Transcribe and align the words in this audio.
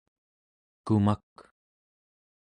kumak 0.85 1.33